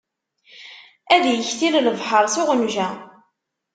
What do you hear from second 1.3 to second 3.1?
iktil lebḥeṛ s uɣenja.